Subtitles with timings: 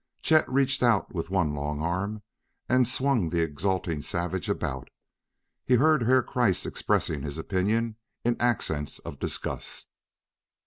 [0.23, 2.23] Chet reached out with one long arm
[2.67, 4.89] and swung the exulting savage about.
[5.63, 9.89] He heard Herr Kreiss expressing his opinion in accents of disgust.